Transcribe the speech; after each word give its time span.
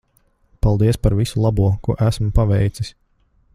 Paldies 0.65 0.97
par 1.03 1.15
visu 1.19 1.45
labo 1.45 1.69
ko 1.87 1.99
esmu 2.07 2.33
paveicis. 2.39 2.93